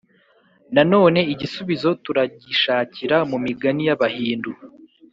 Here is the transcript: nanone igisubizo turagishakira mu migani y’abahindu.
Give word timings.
nanone 0.75 1.19
igisubizo 1.33 1.89
turagishakira 2.03 3.17
mu 3.29 3.37
migani 3.45 3.81
y’abahindu. 3.87 4.51